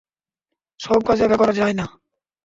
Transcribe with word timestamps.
সব 0.79 0.99
কাজ 1.07 1.17
একা 1.21 1.37
করা 1.37 1.53
যায় 1.53 1.75
না। 1.79 1.85